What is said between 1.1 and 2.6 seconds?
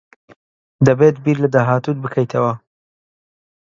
بیر لە داهاتووت بکەیتەوە.